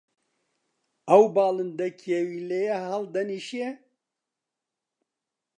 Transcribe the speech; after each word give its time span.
ئەو 1.09 1.23
باڵندە 1.35 1.87
کێویلەیە 2.01 2.77
هەڵدەنیشێ؟ 2.89 3.69